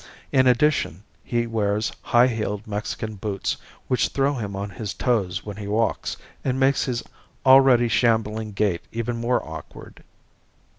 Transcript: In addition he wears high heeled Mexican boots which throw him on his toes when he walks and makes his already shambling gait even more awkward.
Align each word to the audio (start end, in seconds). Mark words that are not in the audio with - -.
In 0.31 0.47
addition 0.47 1.03
he 1.23 1.45
wears 1.45 1.91
high 2.01 2.25
heeled 2.25 2.65
Mexican 2.65 3.17
boots 3.17 3.57
which 3.87 4.07
throw 4.07 4.33
him 4.33 4.55
on 4.55 4.71
his 4.71 4.95
toes 4.95 5.45
when 5.45 5.57
he 5.57 5.67
walks 5.67 6.17
and 6.43 6.59
makes 6.59 6.85
his 6.85 7.03
already 7.45 7.87
shambling 7.87 8.53
gait 8.53 8.81
even 8.91 9.15
more 9.17 9.47
awkward. 9.47 10.03